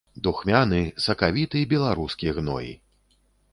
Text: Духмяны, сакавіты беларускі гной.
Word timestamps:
Духмяны, 0.27 0.79
сакавіты 1.07 1.61
беларускі 1.75 2.35
гной. 2.41 2.67